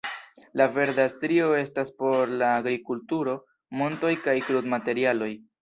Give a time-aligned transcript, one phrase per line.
[0.61, 3.39] La verda strio estas por la agrikulturo,
[3.83, 5.33] montoj kaj krudmaterialoj.